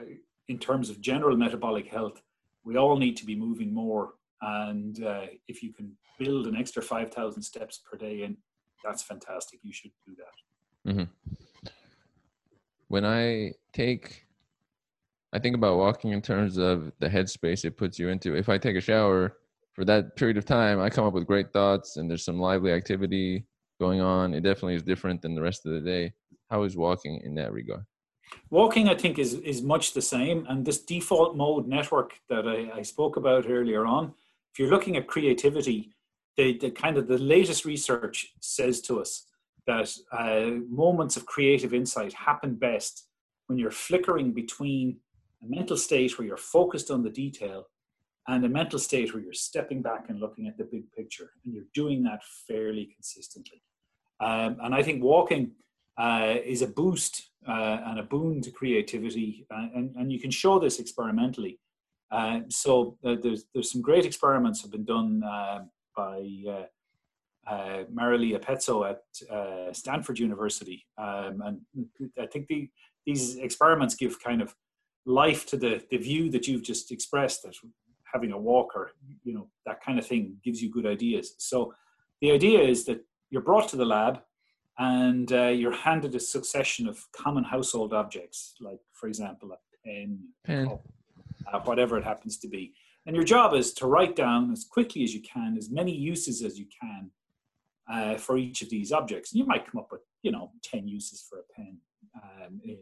[0.49, 2.23] in terms of general metabolic health,
[2.65, 4.15] we all need to be moving more.
[4.41, 8.37] And uh, if you can build an extra 5,000 steps per day in,
[8.85, 9.61] that's fantastic.
[9.63, 10.93] You should do that.
[10.93, 11.35] Mm-hmm.
[12.89, 14.27] When I take,
[15.33, 18.37] I think about walking in terms of the headspace it puts you into.
[18.37, 19.39] If I take a shower
[19.73, 22.73] for that period of time, I come up with great thoughts and there's some lively
[22.73, 23.47] activity
[23.81, 24.35] going on.
[24.35, 26.13] It definitely is different than the rest of the day.
[26.51, 27.85] How is walking in that regard?
[28.51, 30.47] Walking, I think, is is much the same.
[30.49, 34.13] And this default mode network that I, I spoke about earlier on,
[34.53, 35.93] if you're looking at creativity,
[36.37, 39.27] the, the kind of the latest research says to us
[39.67, 43.07] that uh, moments of creative insight happen best
[43.47, 44.97] when you're flickering between
[45.43, 47.67] a mental state where you're focused on the detail
[48.29, 51.53] and a mental state where you're stepping back and looking at the big picture and
[51.53, 53.63] you're doing that fairly consistently
[54.21, 55.51] um, and i think walking
[55.99, 60.31] uh, is a boost uh, and a boon to creativity, uh, and, and you can
[60.31, 61.59] show this experimentally.
[62.11, 65.61] Uh, so uh, there's there's some great experiments have been done uh,
[65.97, 66.23] by
[67.51, 71.87] uh, Marily Oppezzo at Stanford University, um, and
[72.19, 72.69] I think the,
[73.07, 74.55] these experiments give kind of
[75.05, 77.57] life to the, the view that you've just expressed that
[78.13, 78.93] having a walk or
[79.25, 81.35] you know that kind of thing gives you good ideas.
[81.39, 81.75] So
[82.21, 83.01] the idea is that
[83.31, 84.21] you're brought to the lab
[84.79, 90.19] and uh, you're handed a succession of common household objects, like, for example, a pen,
[90.45, 90.69] pen.
[90.69, 90.83] Cup,
[91.53, 92.73] uh, whatever it happens to be.
[93.07, 96.43] And your job is to write down as quickly as you can, as many uses
[96.43, 97.11] as you can
[97.91, 99.33] uh, for each of these objects.
[99.33, 101.79] And you might come up with, you know, 10 uses for a pen
[102.23, 102.79] um, in,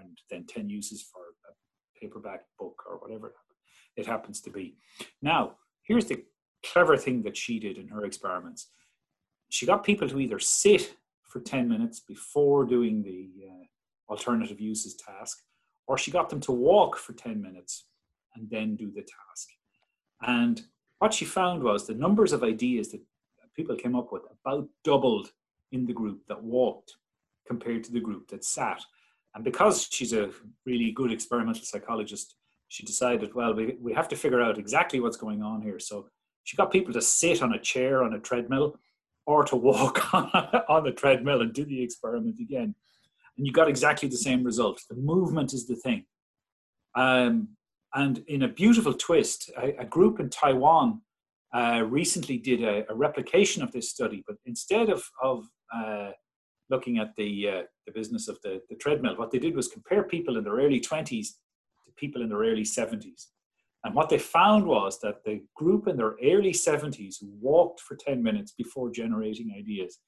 [0.00, 3.34] and then 10 uses for a paperback book or whatever
[3.96, 4.76] it happens to be.
[5.20, 6.24] Now, here's the
[6.64, 8.68] clever thing that she did in her experiments.
[9.50, 10.96] She got people to either sit
[11.32, 15.38] for 10 minutes before doing the uh, alternative uses task,
[15.86, 17.86] or she got them to walk for 10 minutes
[18.34, 19.48] and then do the task.
[20.22, 20.62] And
[20.98, 23.00] what she found was the numbers of ideas that
[23.56, 25.32] people came up with about doubled
[25.72, 26.94] in the group that walked
[27.46, 28.82] compared to the group that sat.
[29.34, 30.30] And because she's a
[30.66, 32.36] really good experimental psychologist,
[32.68, 35.78] she decided, well, we, we have to figure out exactly what's going on here.
[35.78, 36.08] So
[36.44, 38.76] she got people to sit on a chair on a treadmill
[39.26, 40.30] or to walk on,
[40.68, 42.74] on the treadmill and do the experiment again.
[43.36, 44.80] And you got exactly the same result.
[44.88, 46.04] The movement is the thing.
[46.94, 47.48] Um,
[47.94, 51.00] and in a beautiful twist, a, a group in Taiwan
[51.54, 56.10] uh, recently did a, a, replication of this study, but instead of, of uh,
[56.70, 60.02] looking at the, uh, the business of the, the treadmill, what they did was compare
[60.02, 61.26] people in their early 20s
[61.84, 63.26] to people in their early 70s.
[63.84, 67.96] And what they found was that the group in their early 70s who walked for
[67.96, 69.98] 10 minutes before generating ideas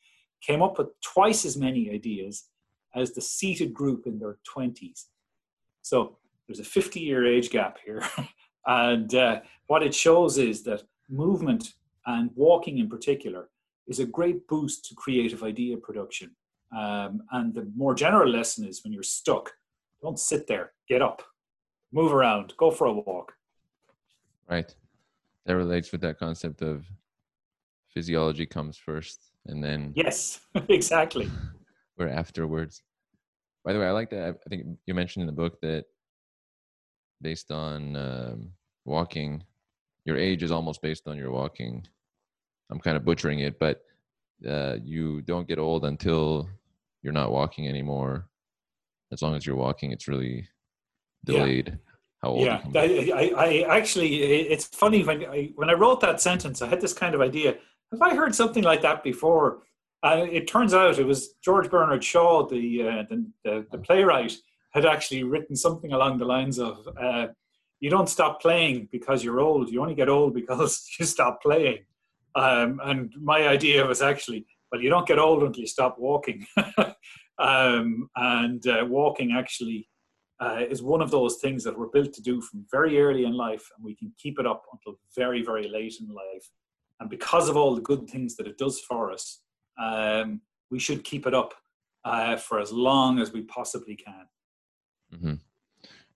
[0.43, 2.45] came up with twice as many ideas
[2.95, 5.07] as the seated group in their 20s.
[5.83, 8.03] So there's a 50 year age gap here.
[8.67, 11.75] and uh, what it shows is that movement
[12.07, 13.49] and walking in particular
[13.87, 16.35] is a great boost to creative idea production.
[16.77, 19.53] Um, and the more general lesson is when you're stuck,
[20.03, 21.23] don't sit there, get up,
[21.93, 23.33] move around, go for a walk.
[24.49, 24.75] Right.
[25.47, 26.87] That relates with that concept of
[27.89, 31.31] physiology comes first and then Yes, exactly.
[31.99, 32.83] We're afterwards.
[33.65, 34.37] By the way, I like that.
[34.45, 35.85] I think you mentioned in the book that
[37.23, 38.51] based on um,
[38.85, 39.43] walking,
[40.05, 41.87] your age is almost based on your walking.
[42.71, 43.83] I'm kind of butchering it, but
[44.47, 46.49] uh, you don't get old until
[47.03, 48.29] you're not walking anymore.
[49.13, 50.49] As long as you're walking, it's really
[51.25, 51.69] delayed.
[51.69, 51.94] Yeah
[52.37, 56.81] yeah I, I, actually it's funny when I, when I wrote that sentence I had
[56.81, 57.57] this kind of idea.
[57.93, 59.63] Have I heard something like that before?
[60.03, 64.37] Uh, it turns out it was George Bernard Shaw the, uh, the, the, the playwright
[64.73, 67.29] had actually written something along the lines of uh,
[67.81, 69.71] you don't stop playing because you're old.
[69.71, 71.85] You only get old because you stop playing.
[72.35, 76.47] Um, and my idea was actually well you don't get old until you stop walking.
[77.39, 79.89] Um, and uh, walking actually
[80.41, 83.35] uh, is one of those things that we're built to do from very early in
[83.35, 86.51] life, and we can keep it up until very, very late in life.
[87.01, 89.41] And because of all the good things that it does for us,
[89.83, 91.55] um, we should keep it up
[92.05, 94.27] uh, for as long as we possibly can.
[95.15, 95.35] Mm-hmm.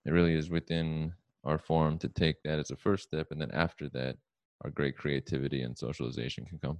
[0.05, 1.13] It really is within
[1.45, 4.17] our form to take that as a first step, and then after that,
[4.63, 6.79] our great creativity and socialization can come.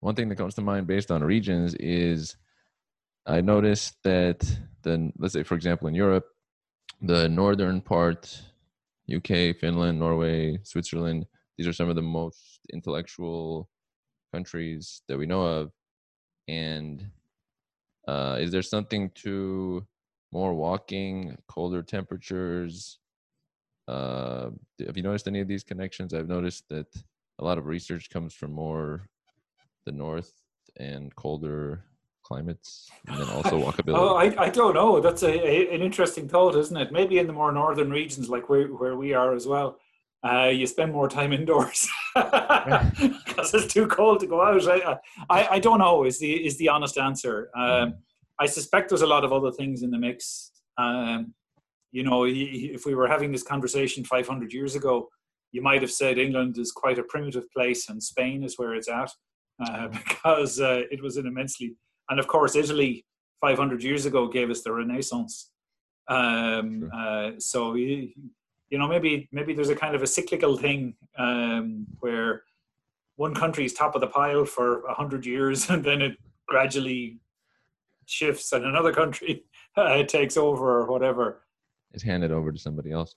[0.00, 2.36] One thing that comes to mind based on regions is
[3.26, 4.40] I noticed that
[4.82, 6.26] the let's say for example in Europe,
[7.00, 8.42] the northern part,
[9.12, 13.68] UK, Finland, Norway, Switzerland, these are some of the most intellectual
[14.32, 15.72] countries that we know of.
[16.48, 17.06] And
[18.08, 19.86] uh, is there something to
[20.32, 22.98] more walking, colder temperatures?
[23.86, 24.50] Uh,
[24.84, 26.14] have you noticed any of these connections?
[26.14, 26.86] I've noticed that
[27.38, 29.08] a lot of research comes from more
[29.84, 30.32] the north
[30.76, 31.84] and colder
[32.22, 33.96] climates, and then also walkability?
[33.96, 35.00] oh, I, I don't know.
[35.00, 36.92] That's a, a, an interesting thought, isn't it?
[36.92, 39.78] Maybe in the more northern regions, like where, where we are as well,
[40.24, 44.66] uh, you spend more time indoors because it's too cold to go out.
[44.68, 46.04] I, I, I, don't know.
[46.04, 47.50] Is the is the honest answer?
[47.56, 47.94] Um, mm.
[48.38, 50.52] I suspect there's a lot of other things in the mix.
[50.78, 51.34] Um,
[51.90, 55.08] you know, if we were having this conversation 500 years ago,
[55.52, 58.88] you might have said England is quite a primitive place and Spain is where it's
[58.88, 59.10] at
[59.64, 61.76] uh, because uh, it was an immensely
[62.10, 63.04] and of course Italy
[63.40, 65.50] 500 years ago gave us the Renaissance.
[66.08, 66.90] Um, sure.
[66.94, 68.10] uh, so you,
[68.70, 72.42] you, know maybe maybe there's a kind of a cyclical thing um, where
[73.16, 76.16] one country is top of the pile for a hundred years and then it
[76.48, 77.18] gradually
[78.06, 79.44] shifts and another country
[79.76, 81.42] uh, takes over or whatever.
[81.92, 83.14] It's handed over to somebody else.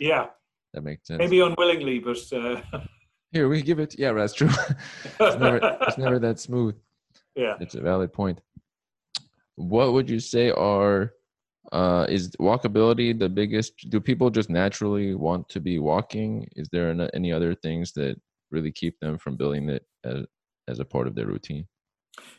[0.00, 0.26] Yeah,
[0.72, 1.18] that makes sense.
[1.18, 2.60] Maybe unwillingly, but uh...
[3.32, 3.98] here we give it.
[3.98, 4.50] Yeah, that's true.
[5.20, 6.74] it's, never, it's never that smooth.
[7.36, 8.40] Yeah, it's a valid point.
[9.56, 11.12] What would you say are
[11.72, 13.72] uh, is walkability the biggest?
[13.90, 16.46] Do people just naturally want to be walking?
[16.56, 18.16] Is there any other things that
[18.50, 20.24] really keep them from building it as,
[20.68, 21.66] as a part of their routine?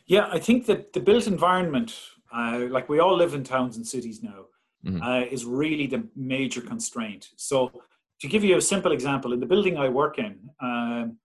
[0.06, 1.98] Yeah, I think that the built environment,
[2.34, 4.46] uh, like we all live in towns and cities now,
[4.84, 5.02] mm-hmm.
[5.02, 7.28] uh, is really the major constraint.
[7.36, 7.70] So,
[8.20, 11.15] to give you a simple example, in the building I work in, um,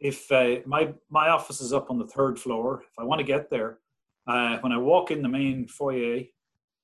[0.00, 3.24] if uh, my my office is up on the third floor, if I want to
[3.24, 3.78] get there,
[4.26, 6.22] uh, when I walk in the main foyer,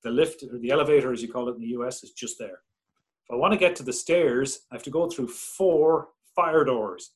[0.03, 2.59] the lift or the elevator, as you call it in the US, is just there.
[3.23, 6.63] If I want to get to the stairs, I have to go through four fire
[6.63, 7.11] doors.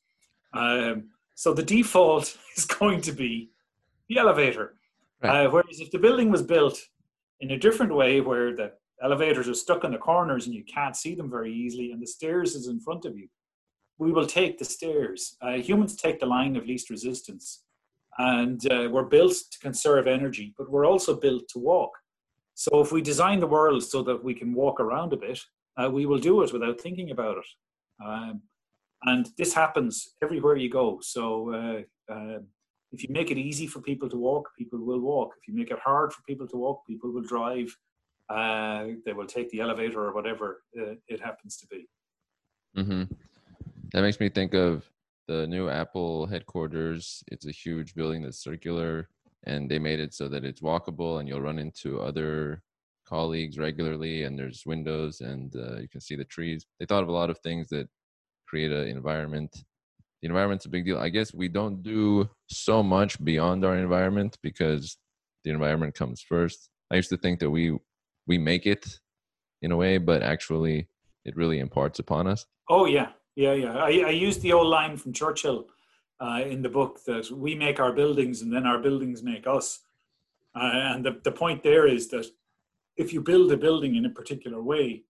[0.52, 3.50] Um, so the default is going to be
[4.08, 4.74] the elevator.
[5.22, 5.46] Right.
[5.46, 6.80] Uh, whereas if the building was built
[7.40, 10.96] in a different way, where the elevators are stuck in the corners and you can't
[10.96, 13.28] see them very easily, and the stairs is in front of you,
[14.00, 15.36] we will take the stairs.
[15.42, 17.62] Uh, humans take the line of least resistance,
[18.18, 21.92] and uh, we're built to conserve energy, but we're also built to walk.
[22.54, 25.38] So if we design the world so that we can walk around a bit,
[25.76, 27.46] uh, we will do it without thinking about it.
[28.04, 28.42] Um,
[29.04, 30.98] and this happens everywhere you go.
[31.02, 32.46] So uh, um,
[32.92, 35.34] if you make it easy for people to walk, people will walk.
[35.40, 37.74] If you make it hard for people to walk, people will drive.
[38.28, 41.88] Uh, they will take the elevator or whatever uh, it happens to be.
[42.76, 43.02] Mm-hmm.
[43.92, 44.88] That makes me think of
[45.26, 47.24] the new Apple headquarters.
[47.28, 49.08] It's a huge building that's circular,
[49.44, 52.62] and they made it so that it's walkable, and you'll run into other
[53.04, 54.22] colleagues regularly.
[54.22, 56.66] And there's windows, and uh, you can see the trees.
[56.78, 57.88] They thought of a lot of things that
[58.46, 59.64] create an environment.
[60.22, 60.98] The environment's a big deal.
[60.98, 64.98] I guess we don't do so much beyond our environment because
[65.44, 66.68] the environment comes first.
[66.90, 67.76] I used to think that we
[68.26, 69.00] we make it
[69.62, 70.88] in a way, but actually
[71.24, 72.46] it really imparts upon us.
[72.68, 73.76] Oh yeah, yeah, yeah.
[73.76, 75.68] I, I used the old line from Churchill
[76.20, 79.80] uh, in the book that we make our buildings and then our buildings make us.
[80.54, 82.26] Uh, and the, the point there is that
[82.96, 85.04] if you build a building in a particular way,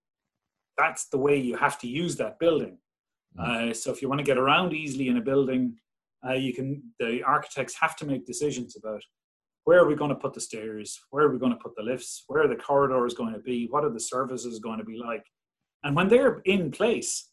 [0.77, 2.79] that's the way you have to use that building.
[3.39, 3.71] Mm.
[3.71, 5.77] Uh, so if you want to get around easily in a building,
[6.27, 6.83] uh, you can.
[6.99, 9.03] The architects have to make decisions about
[9.65, 11.83] where are we going to put the stairs, where are we going to put the
[11.83, 14.99] lifts, where are the corridors going to be, what are the services going to be
[14.99, 15.25] like,
[15.85, 17.30] and when they're in place,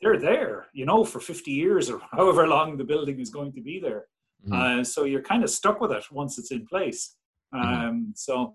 [0.00, 3.60] they're there, you know, for 50 years or however long the building is going to
[3.60, 4.06] be there.
[4.46, 4.80] Mm-hmm.
[4.80, 7.16] Uh, so you're kind of stuck with it once it's in place.
[7.54, 7.68] Mm-hmm.
[7.68, 8.10] Um, mm-hmm.
[8.14, 8.54] So,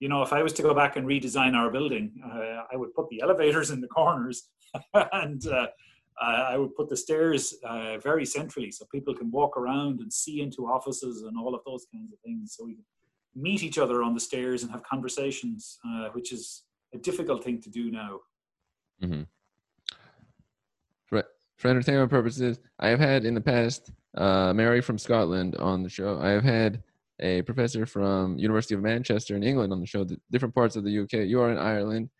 [0.00, 2.94] you know, if I was to go back and redesign our building, uh, I would
[2.94, 4.48] put the elevators in the corners
[5.12, 5.66] and uh,
[6.20, 10.42] I would put the stairs uh, very centrally so people can walk around and see
[10.42, 12.54] into offices and all of those kinds of things.
[12.56, 12.84] So we can
[13.34, 17.60] meet each other on the stairs and have conversations, uh, which is a difficult thing
[17.62, 18.20] to do now.
[19.02, 19.22] Mm-hmm
[21.64, 25.88] for entertainment purposes, I have had in the past uh, Mary from Scotland on the
[25.88, 26.20] show.
[26.20, 26.82] I have had
[27.20, 30.04] a professor from University of Manchester in England on the show.
[30.04, 31.24] The different parts of the UK.
[31.26, 32.10] You are in Ireland,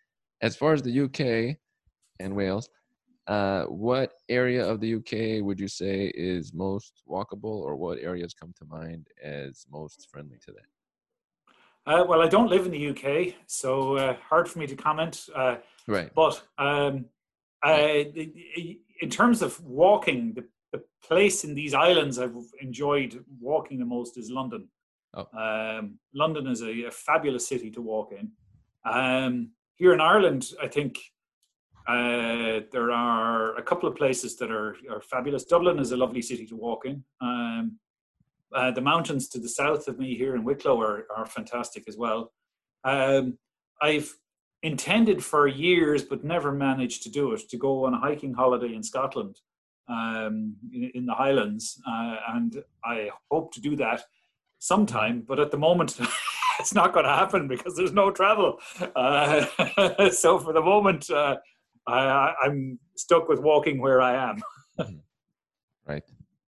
[0.40, 1.58] as far as the UK
[2.20, 2.70] and Wales,
[3.26, 8.32] uh, what area of the UK would you say is most walkable, or what areas
[8.32, 11.92] come to mind as most friendly to that?
[11.92, 15.26] Uh, well, I don't live in the UK, so uh, hard for me to comment.
[15.36, 16.10] Uh, right.
[16.14, 17.04] But um,
[17.64, 24.16] in terms of walking, the, the, place in these islands I've enjoyed walking the most
[24.16, 24.68] is London.
[25.14, 25.26] Oh.
[25.38, 28.32] Um, London is a, a, fabulous city to walk in.
[28.90, 30.98] Um, here in Ireland, I think
[31.86, 35.44] uh, there are a couple of places that are, are, fabulous.
[35.44, 37.04] Dublin is a lovely city to walk in.
[37.20, 37.78] Um,
[38.54, 41.96] uh, the mountains to the south of me here in Wicklow are, are fantastic as
[41.96, 42.32] well.
[42.84, 43.36] Um,
[43.82, 44.14] I've
[44.64, 48.74] intended for years, but never managed to do it, to go on a hiking holiday
[48.74, 49.38] in Scotland,
[49.88, 51.80] um, in, in, the Highlands.
[51.86, 54.02] Uh, and I hope to do that
[54.58, 56.00] sometime, but at the moment,
[56.58, 58.58] it's not going to happen because there's no travel.
[58.96, 59.44] Uh,
[60.10, 61.36] so for the moment, uh,
[61.86, 64.42] I, I'm stuck with walking where I am.
[64.80, 64.96] Mm-hmm.
[65.86, 66.02] right.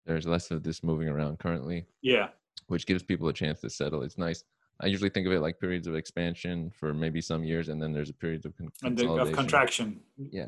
[0.06, 1.84] There's less of this moving around currently.
[2.00, 2.28] Yeah.
[2.68, 4.02] Which gives people a chance to settle.
[4.02, 4.42] It's nice.
[4.80, 7.92] I usually think of it like periods of expansion for maybe some years, and then
[7.92, 10.00] there's a period of, con- and the, of contraction.
[10.18, 10.46] Yeah.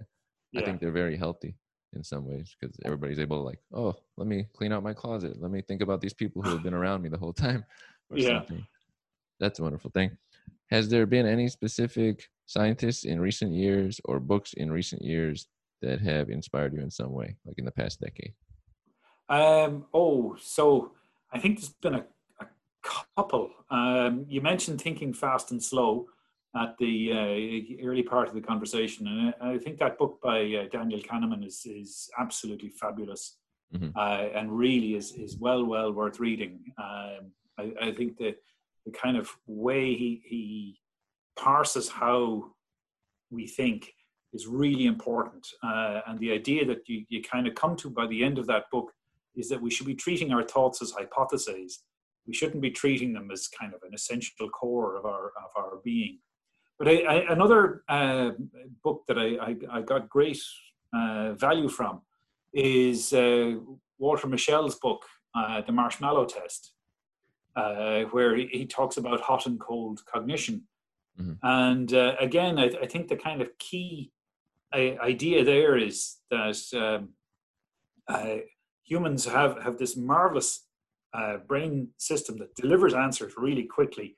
[0.53, 0.61] yeah.
[0.61, 1.55] I think they're very healthy
[1.95, 5.41] in some ways because everybody's able to like, oh, let me clean out my closet.
[5.41, 7.65] Let me think about these people who have been around me the whole time.
[8.15, 8.41] yeah.
[8.41, 8.67] Something.
[9.41, 10.17] That's a wonderful thing.
[10.71, 15.47] Has there been any specific scientists in recent years or books in recent years
[15.81, 18.35] that have inspired you in some way, like in the past decade?
[19.29, 20.93] Um, oh, so
[21.33, 22.05] I think there's been a, a
[23.17, 23.51] couple.
[23.71, 26.07] Um, you mentioned thinking fast and slow
[26.57, 30.41] at the uh, early part of the conversation, and I, I think that book by
[30.41, 33.37] uh, Daniel Kahneman is is absolutely fabulous,
[33.75, 33.91] mm-hmm.
[33.97, 36.61] uh, and really is is well well worth reading.
[36.79, 38.35] Um, I, I, think the
[38.87, 40.81] the kind of way he he
[41.37, 42.53] parses how
[43.31, 43.93] we think
[44.33, 48.07] is really important, uh, and the idea that you you kind of come to by
[48.07, 48.93] the end of that book
[49.37, 51.85] is that we should be treating our thoughts as hypotheses.
[52.29, 55.79] We shouldn't be treating them as kind of an essential core of our of our
[55.83, 56.19] being.
[56.79, 58.31] But I, I, another uh,
[58.85, 60.41] book that I, I, got great
[60.95, 62.03] uh, value from
[62.53, 63.55] is uh,
[63.99, 66.75] Walter Mischel's book, uh, The Marshmallow Test,
[67.57, 70.69] uh, where he, he, talks about hot and cold cognition.
[71.21, 71.33] Mm-hmm.
[71.43, 74.13] And uh, again, I, I, think the kind of key
[74.73, 77.09] idea there is that um,
[78.85, 80.68] humans have, have this marvelous
[81.15, 84.17] uh, brain system that delivers answers really quickly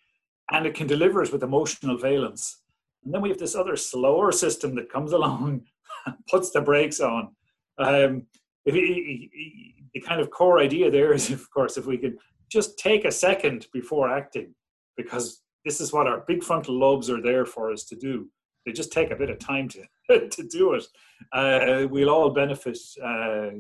[0.51, 2.63] and it can deliver it with emotional valence.
[3.05, 5.63] And then we have this other slower system that comes along
[6.07, 7.35] and puts the brakes on.
[7.79, 8.27] Um,
[8.65, 12.19] if the kind of core idea there is, of course, if we can
[12.51, 14.55] just take a second before acting,
[14.97, 18.29] because this is what our big frontal lobes are there for us to do.
[18.67, 20.85] They just take a bit of time to to do it.
[21.33, 23.51] Uh, we'll all benefit uh,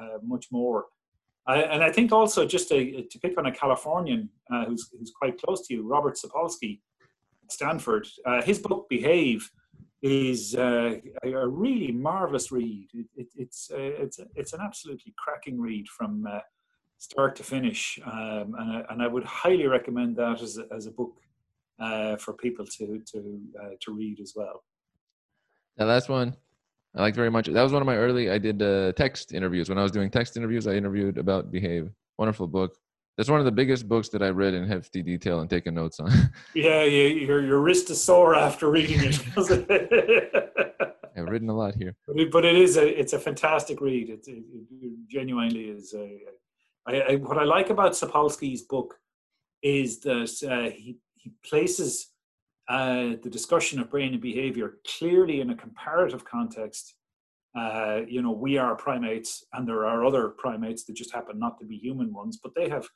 [0.00, 0.86] uh, much more.
[1.54, 5.40] And I think also just to, to pick on a Californian uh, who's, who's quite
[5.40, 6.80] close to you, Robert Sapolsky,
[7.48, 8.06] Stanford.
[8.26, 9.50] Uh, his book Behave
[10.02, 12.88] is uh, a really marvelous read.
[12.94, 16.24] It, it, it's it's it's an absolutely cracking read from
[16.98, 20.86] start to finish, um, and, I, and I would highly recommend that as a, as
[20.86, 21.14] a book
[21.78, 24.64] uh, for people to to uh, to read as well.
[25.76, 26.36] The last one
[26.96, 27.46] I liked very much.
[27.46, 28.30] That was one of my early.
[28.30, 30.66] I did uh, text interviews when I was doing text interviews.
[30.66, 31.90] I interviewed about Behave.
[32.18, 32.76] Wonderful book.
[33.16, 35.98] That's one of the biggest books that I read in hefty detail and taken notes
[35.98, 36.10] on.
[36.54, 39.18] yeah, yeah, your your wrist is sore after reading it.
[41.16, 44.08] I've written a lot here, but it, but it is a it's a fantastic read.
[44.08, 44.44] It, it,
[44.80, 45.94] it genuinely is.
[45.94, 46.20] A,
[46.86, 48.94] I, I, what I like about Sapolsky's book
[49.62, 52.12] is that uh, he he places
[52.68, 56.94] uh, the discussion of brain and behavior clearly in a comparative context.
[57.56, 61.58] Uh, you know, we are primates, and there are other primates that just happen not
[61.58, 62.86] to be human ones, but they have,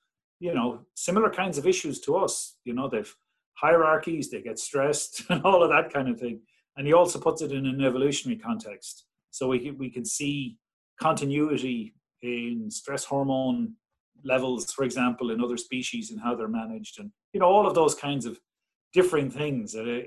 [0.41, 2.59] you know, similar kinds of issues to us.
[2.65, 3.13] You know, they've
[3.55, 6.41] hierarchies, they get stressed, and all of that kind of thing.
[6.77, 10.59] And he also puts it in an evolutionary context, so we we can see
[11.01, 13.75] continuity in stress hormone
[14.25, 17.75] levels, for example, in other species and how they're managed, and you know all of
[17.75, 18.39] those kinds of
[18.93, 19.75] differing things.
[19.75, 20.03] Uh,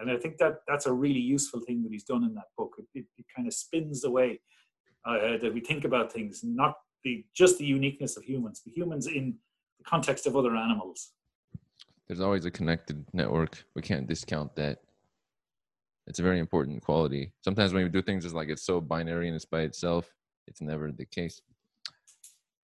[0.00, 2.74] and I think that that's a really useful thing that he's done in that book.
[2.78, 4.40] It, it, it kind of spins the way
[5.04, 6.74] uh, that we think about things, not
[7.04, 9.34] the just the uniqueness of humans, but humans in
[9.78, 11.12] the context of other animals.
[12.08, 13.64] There's always a connected network.
[13.74, 14.78] We can't discount that.
[16.06, 17.32] It's a very important quality.
[17.42, 20.08] Sometimes when we do things, it's like it's so binary and it's by itself.
[20.46, 21.40] It's never the case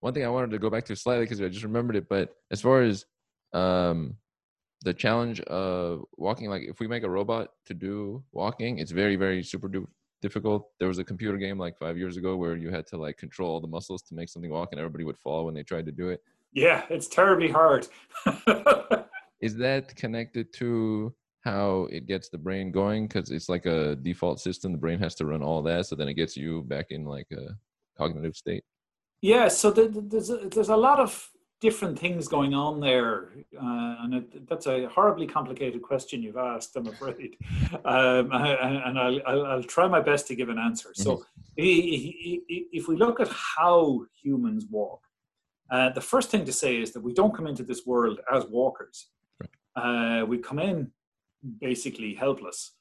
[0.02, 2.34] one thing I wanted to go back to slightly because I just remembered it, but
[2.50, 3.06] as far as
[3.52, 4.16] um,
[4.82, 9.16] the challenge of walking like if we make a robot to do walking it's very
[9.16, 9.68] very super
[10.22, 10.68] difficult.
[10.78, 13.60] There was a computer game like five years ago where you had to like control
[13.60, 16.08] the muscles to make something walk and everybody would fall when they tried to do
[16.08, 16.22] it.
[16.54, 17.88] Yeah it's terribly hard.
[19.40, 21.12] Is that connected to
[21.44, 23.08] how it gets the brain going?
[23.08, 24.70] Because it's like a default system.
[24.70, 27.26] The brain has to run all that so then it gets you back in like
[27.32, 27.56] a
[27.98, 28.64] cognitive state.
[29.20, 31.28] Yeah so the, the, there's a, there's a lot of
[31.62, 36.74] different things going on there, uh, and it, that's a horribly complicated question you've asked.
[36.74, 37.36] I'm afraid,
[37.84, 40.90] um, and I'll, I'll, I'll, try my best to give an answer.
[40.92, 41.40] So, mm-hmm.
[41.56, 45.02] if we look at how humans walk,
[45.70, 48.44] uh, the first thing to say is that we don't come into this world as
[48.46, 49.06] walkers.
[49.76, 50.90] Uh, we come in
[51.60, 52.72] basically helpless,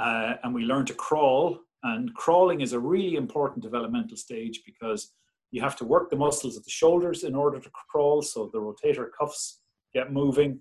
[0.00, 1.60] uh, and we learn to crawl.
[1.84, 5.12] And crawling is a really important developmental stage because
[5.54, 8.58] you have to work the muscles of the shoulders in order to crawl, so the
[8.58, 9.60] rotator cuffs
[9.94, 10.58] get moving.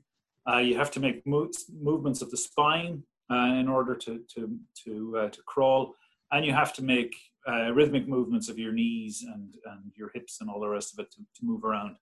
[0.47, 1.49] Uh, you have to make mo-
[1.81, 5.95] movements of the spine uh, in order to to to uh, to crawl,
[6.31, 7.11] and you have to make
[7.49, 11.03] uh, rhythmic movements of your knees and and your hips and all the rest of
[11.03, 11.95] it to, to move around.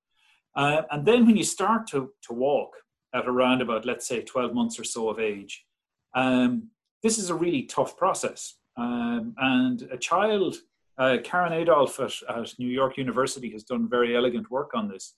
[0.58, 2.72] Uh, and then when you start to to walk
[3.14, 5.66] at around about let's say 12 months or so of age,
[6.14, 6.68] um,
[7.04, 8.58] this is a really tough process.
[8.78, 10.58] Um, and a child
[11.02, 15.16] uh, Karen Adolph at, at New York University has done very elegant work on this.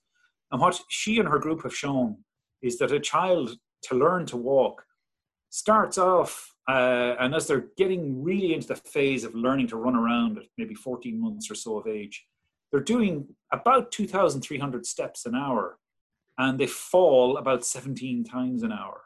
[0.50, 2.16] And what she and her group have shown
[2.62, 4.82] is that a child to learn to walk
[5.50, 9.94] starts off, uh, and as they're getting really into the phase of learning to run
[9.94, 12.24] around at maybe 14 months or so of age,
[12.72, 15.78] they're doing about 2,300 steps an hour,
[16.38, 19.02] and they fall about 17 times an hour.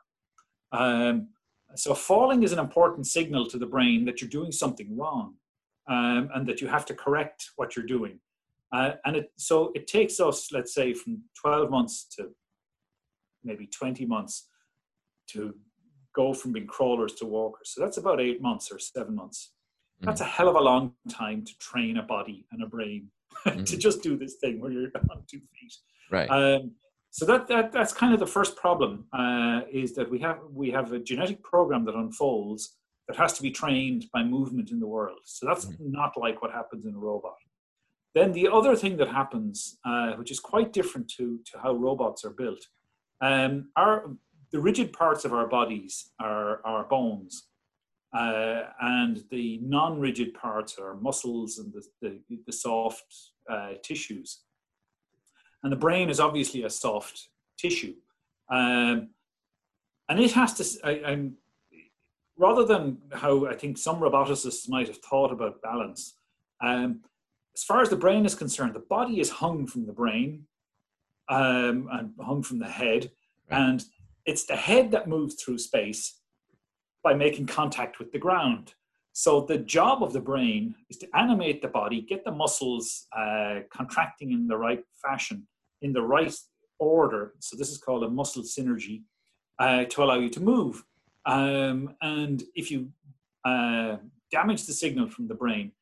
[0.70, 1.30] Um,
[1.74, 5.34] so falling is an important signal to the brain that you're doing something wrong
[5.89, 8.18] um, and that you have to correct what you're doing.
[8.72, 12.30] Uh, and it, so it takes us, let's say, from 12 months to
[13.43, 14.49] maybe 20 months
[15.28, 15.55] to
[16.14, 17.70] go from being crawlers to walkers.
[17.74, 19.53] So that's about eight months or seven months.
[20.01, 20.28] That's mm-hmm.
[20.28, 23.09] a hell of a long time to train a body and a brain
[23.47, 23.64] mm-hmm.
[23.64, 25.74] to just do this thing where you're on two feet.
[26.11, 26.28] Right.
[26.28, 26.72] Um,
[27.11, 30.70] so that, that that's kind of the first problem uh, is that we have we
[30.70, 32.76] have a genetic program that unfolds
[33.09, 35.20] that has to be trained by movement in the world.
[35.24, 35.90] So that's mm-hmm.
[35.90, 37.36] not like what happens in a robot.
[38.14, 42.24] Then the other thing that happens, uh, which is quite different to, to how robots
[42.24, 42.64] are built,
[43.20, 44.11] um, are
[44.52, 47.48] the rigid parts of our bodies are our bones,
[48.16, 53.04] uh, and the non-rigid parts are muscles and the, the, the soft
[53.50, 54.40] uh, tissues.
[55.62, 57.28] And the brain is obviously a soft
[57.59, 57.94] tissue.
[58.50, 59.11] Um,
[60.09, 61.34] and it has to, I, I'm
[62.39, 66.14] rather than how I think some roboticists might have thought about balance,
[66.62, 67.01] um,
[67.55, 70.45] as far as the brain is concerned, the body is hung from the brain
[71.28, 73.11] um, and hung from the head,
[73.51, 73.61] right.
[73.61, 73.84] and
[74.24, 76.20] it's the head that moves through space
[77.03, 78.74] by making contact with the ground.
[79.12, 83.61] So the job of the brain is to animate the body, get the muscles uh,
[83.68, 85.49] contracting in the right fashion,
[85.82, 86.32] in the right
[86.78, 87.34] order.
[87.41, 89.03] So this is called a muscle synergy
[89.59, 90.84] uh, to allow you to move.
[91.28, 92.88] Um, and if you
[93.44, 93.98] uh,
[94.32, 95.72] damage the signal from the brain,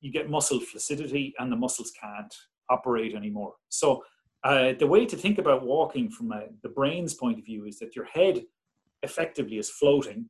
[0.00, 2.32] you get muscle flaccidity and the muscles can't
[2.68, 3.54] operate anymore.
[3.70, 4.04] So
[4.44, 7.78] uh, the way to think about walking from a, the brain's point of view is
[7.78, 8.44] that your head
[9.02, 10.28] effectively is floating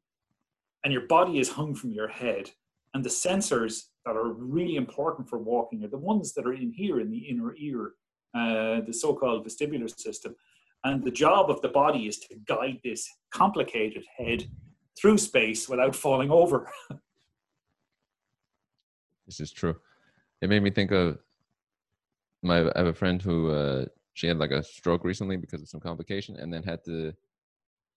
[0.85, 2.51] and your body is hung from your head.
[2.95, 6.71] And the sensors that are really important for walking are the ones that are in
[6.71, 7.95] here in the inner ear,
[8.35, 10.37] uh, the so called vestibular system.
[10.85, 14.45] And the job of the body is to guide this complicated head
[15.01, 16.71] through space without falling over.
[19.27, 19.77] this is true.
[20.43, 21.19] It made me think of
[22.43, 22.61] my.
[22.61, 25.81] I have a friend who uh, she had like a stroke recently because of some
[25.81, 27.15] complication, and then had to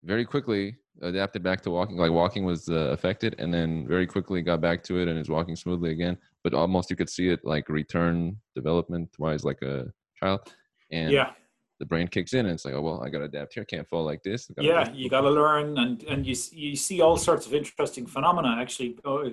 [0.04, 1.96] very quickly adapted back to walking.
[1.96, 5.28] Like walking was uh, affected, and then very quickly got back to it and is
[5.28, 6.16] walking smoothly again.
[6.44, 10.52] But almost you could see it like return development wise, like a child.
[10.92, 11.32] And yeah
[11.78, 13.62] the brain kicks in and it's like, oh well, I got to adapt here.
[13.62, 14.50] I can't fall like this.
[14.58, 18.56] Yeah, you got to learn, and and you you see all sorts of interesting phenomena.
[18.58, 19.30] Actually, oh,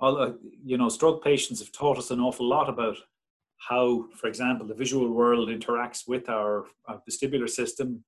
[0.00, 0.32] all uh,
[0.64, 2.96] you know, stroke patients have taught us an awful lot about
[3.68, 8.04] how, for example, the visual world interacts with our, our vestibular system.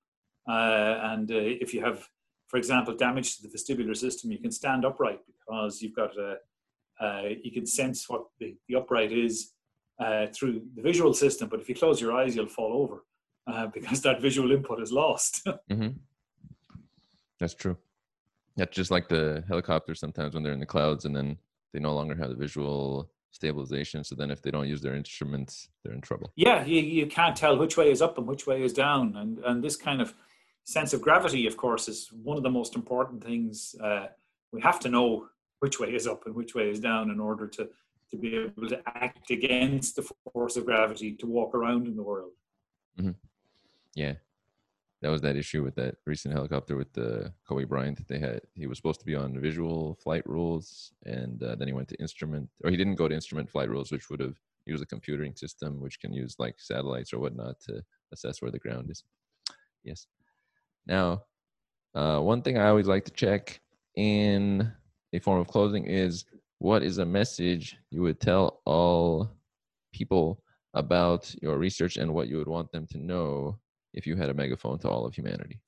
[0.49, 2.07] Uh, and uh, if you have,
[2.49, 6.37] for example, damage to the vestibular system, you can stand upright because you've got a,
[7.01, 9.53] uh, you can sense what the, the upright is
[9.99, 11.49] uh, through the visual system.
[11.49, 13.05] But if you close your eyes, you'll fall over
[13.47, 15.45] uh, because that visual input is lost.
[15.71, 15.89] mm-hmm.
[17.39, 17.77] That's true.
[18.57, 21.37] That's just like the helicopters sometimes when they're in the clouds and then
[21.73, 24.03] they no longer have the visual stabilization.
[24.03, 26.33] So then if they don't use their instruments, they're in trouble.
[26.37, 29.15] Yeah, you, you can't tell which way is up and which way is down.
[29.17, 30.15] And, and this kind of
[30.65, 33.75] sense of gravity, of course, is one of the most important things.
[33.83, 34.07] Uh,
[34.53, 35.29] we have to know
[35.61, 37.69] which way is up and which way is down in order to,
[38.11, 42.03] to be able to act against the force of gravity to walk around in the
[42.03, 42.33] world.
[42.99, 43.11] Mm-hmm.
[43.97, 44.13] Yeah.
[45.03, 48.07] That was that issue with that recent helicopter with the Kobe Bryant.
[48.09, 51.75] They had he was supposed to be on visual flight rules, and uh, then he
[51.75, 54.83] went to instrument, or he didn't go to instrument flight rules, which would have used
[54.83, 57.83] a computing system, which can use like satellites or whatnot to
[58.13, 59.05] assess where the ground is.
[59.85, 60.07] Yes.
[60.87, 61.25] Now,
[61.95, 63.61] uh, one thing I always like to check
[63.97, 64.71] in
[65.13, 66.25] a form of closing is
[66.59, 69.31] what is a message you would tell all
[69.93, 70.43] people
[70.75, 73.59] about your research and what you would want them to know
[73.97, 75.59] if you had a megaphone to all of humanity?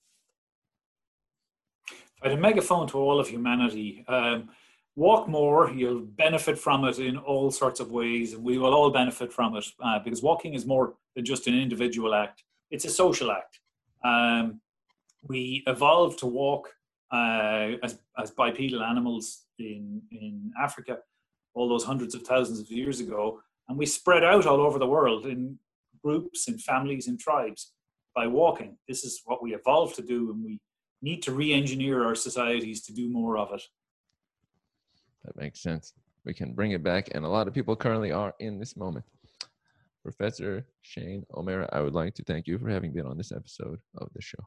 [1.89, 4.51] If I had a megaphone to all of humanity, um,
[4.95, 5.71] walk more.
[5.71, 9.57] You'll benefit from it in all sorts of ways, and we will all benefit from
[9.57, 13.61] it uh, because walking is more than just an individual act; it's a social act.
[14.05, 14.61] Um,
[15.27, 16.69] we evolved to walk
[17.13, 20.99] uh, as, as bipedal animals in, in Africa
[21.55, 23.41] all those hundreds of thousands of years ago.
[23.69, 25.59] And we spread out all over the world in
[26.05, 27.73] groups, in families, in tribes
[28.19, 28.77] by walking.
[28.89, 30.59] This is what we evolved to do, and we
[31.03, 33.63] need to re engineer our societies to do more of it.
[35.25, 35.93] That makes sense.
[36.25, 39.05] We can bring it back, and a lot of people currently are in this moment.
[40.03, 43.79] Professor Shane O'Mara, I would like to thank you for having been on this episode
[43.99, 44.43] of the show.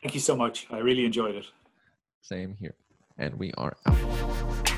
[0.00, 0.68] Thank you so much.
[0.70, 1.46] I really enjoyed it.
[2.22, 2.76] Same here.
[3.18, 4.69] And we are out.